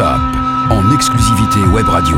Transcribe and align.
En 0.00 0.92
exclusivité 0.92 1.60
web 1.72 1.88
radio. 1.88 2.16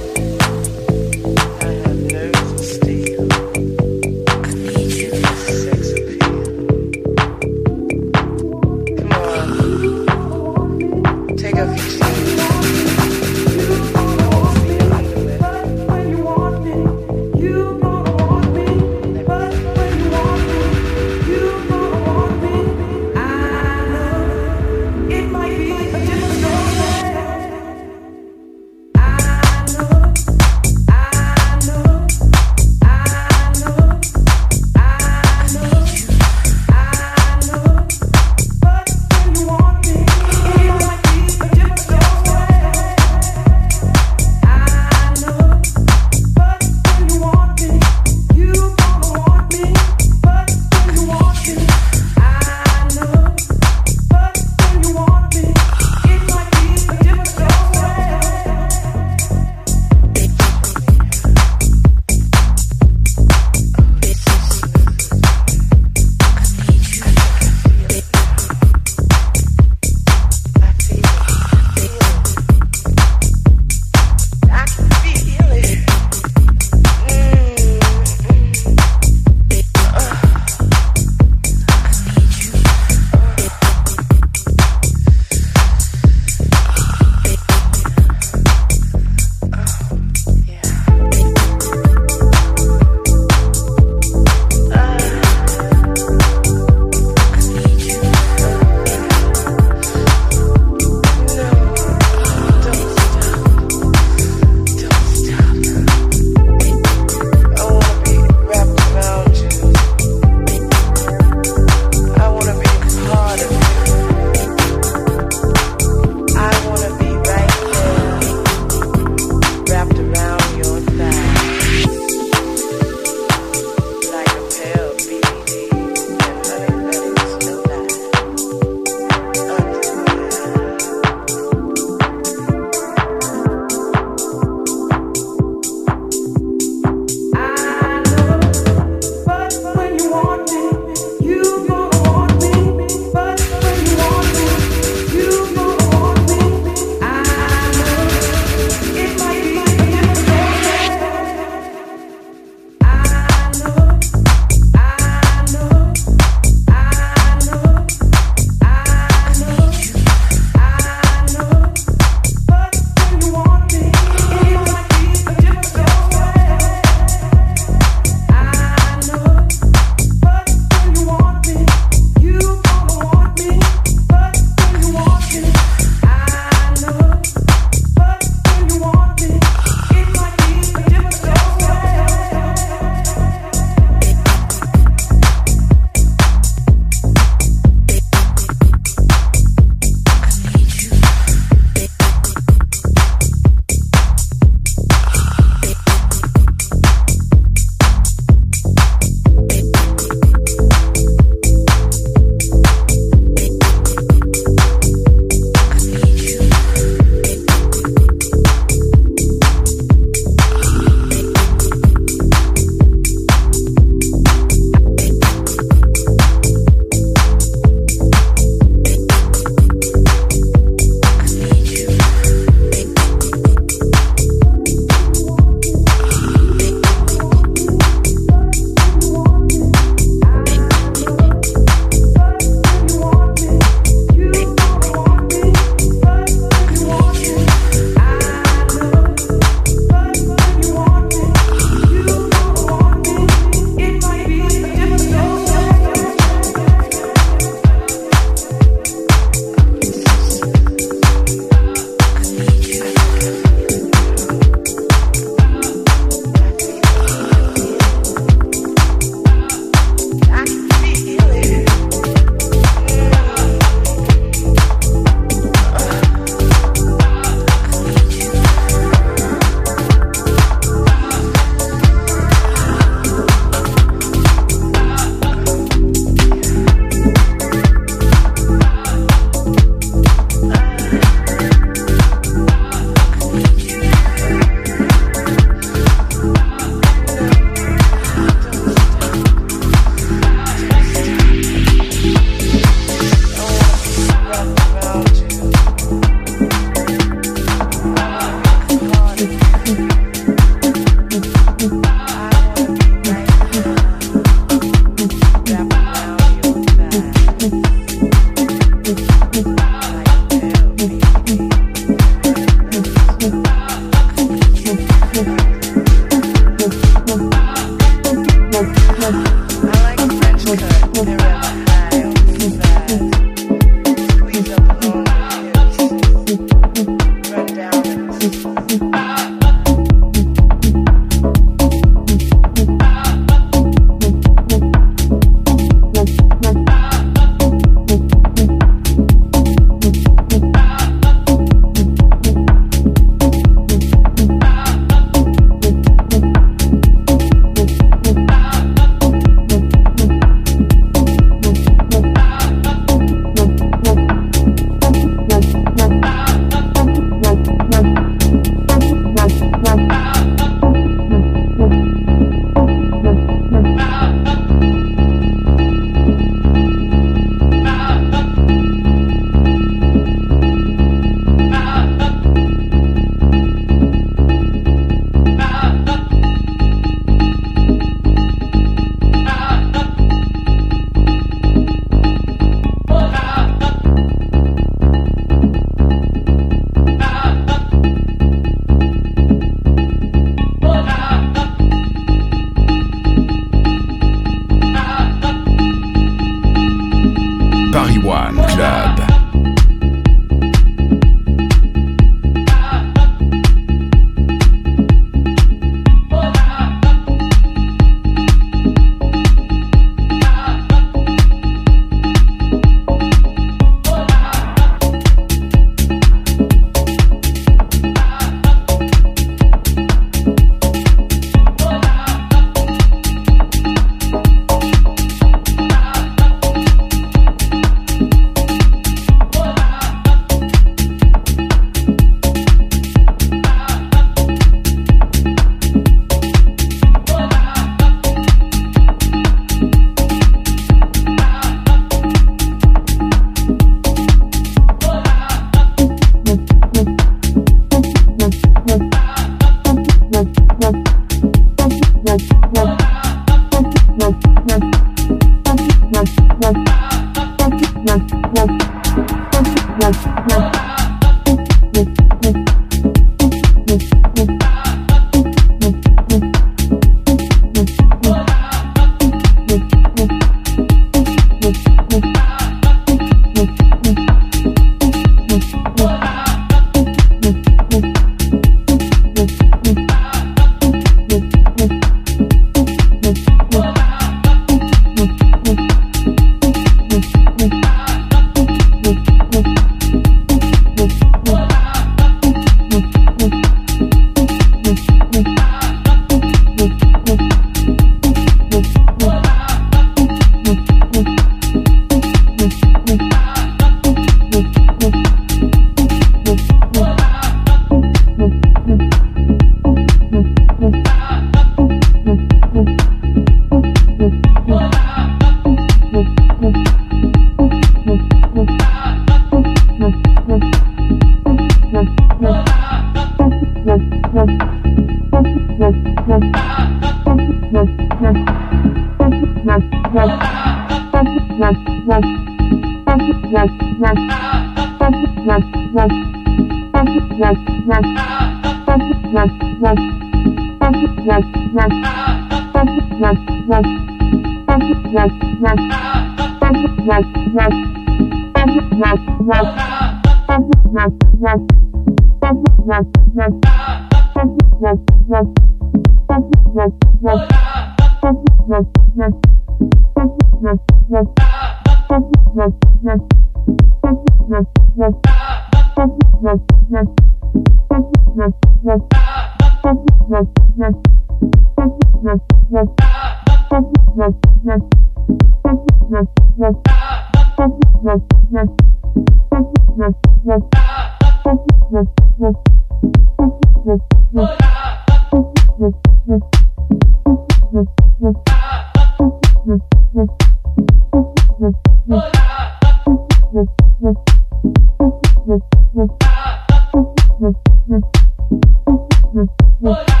What? 599.61 600.00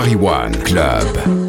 Paris 0.00 0.16
One 0.16 0.54
Club. 0.64 1.39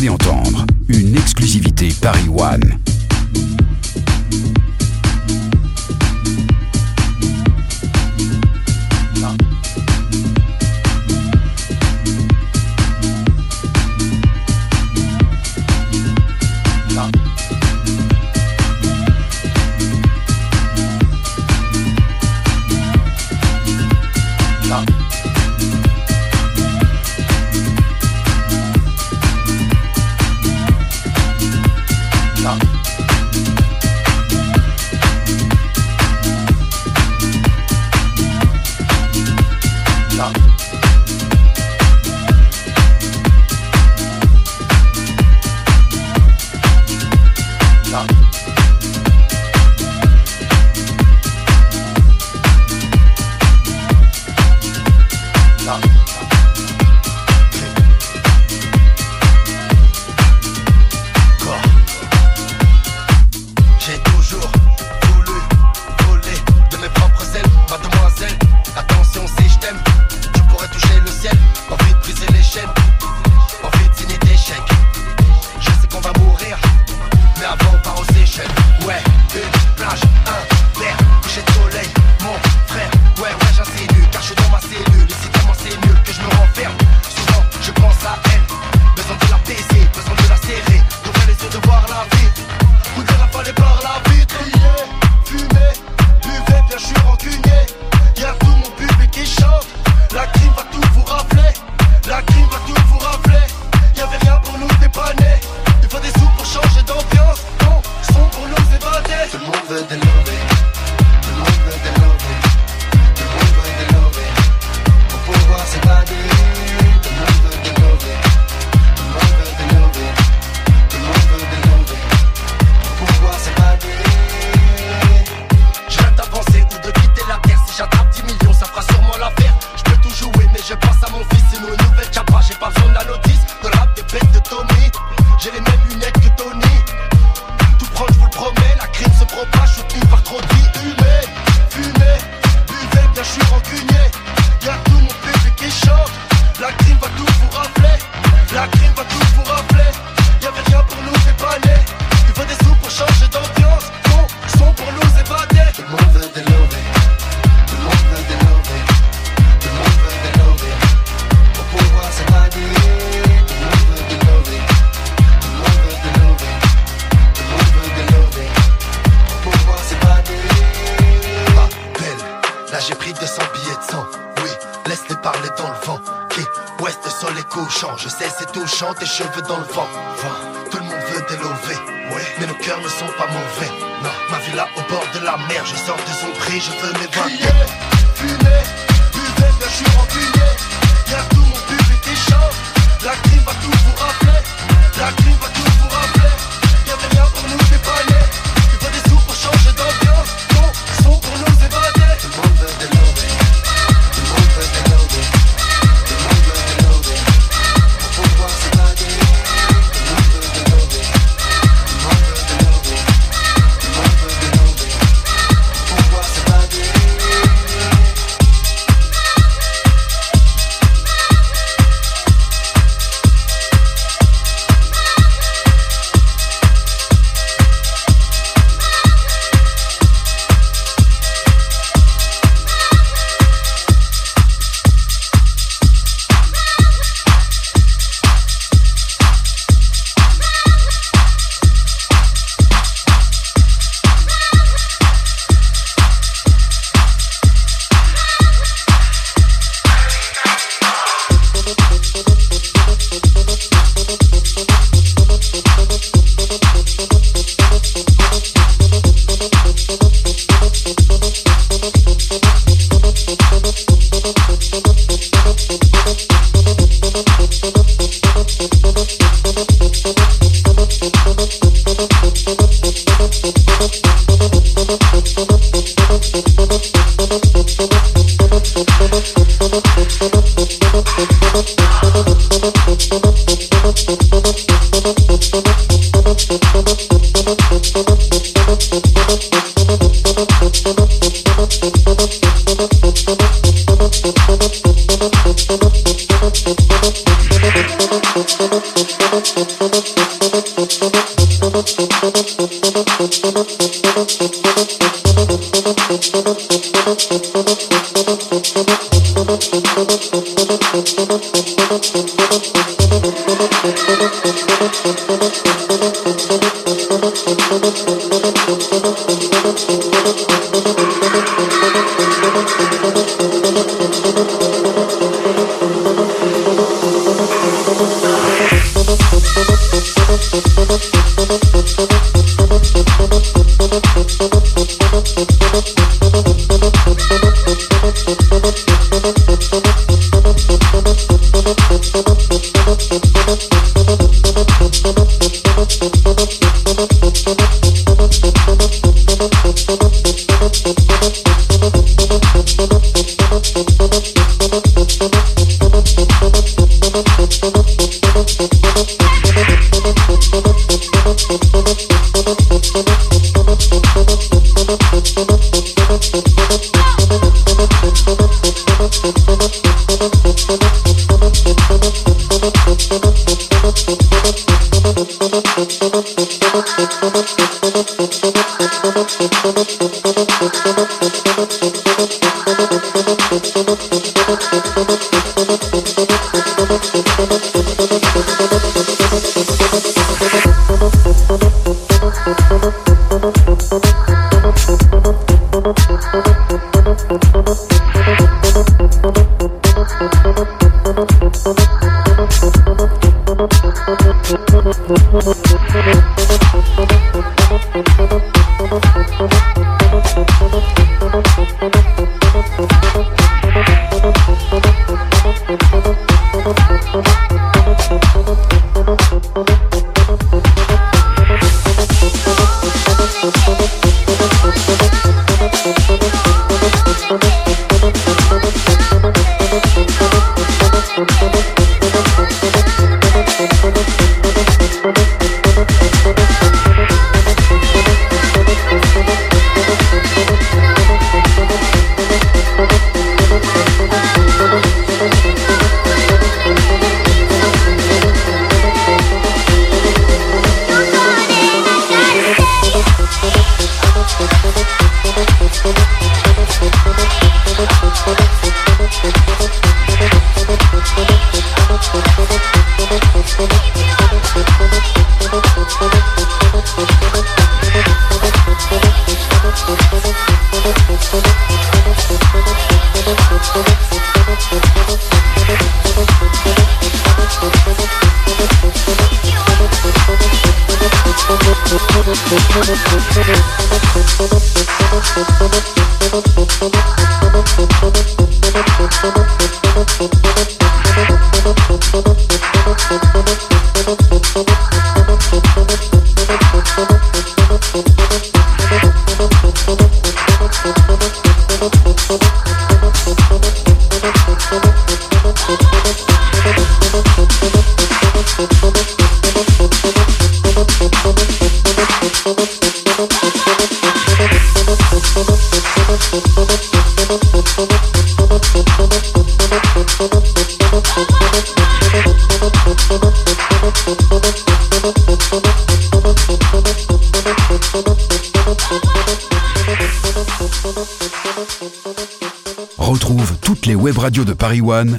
Allez 0.00 0.08
entendre 0.08 0.64
une 0.88 1.14
exclusivité 1.14 1.90
Paris 2.00 2.30
One. 2.30 2.89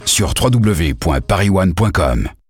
Sur 0.05 0.33
www.parisone.com. 0.41 2.40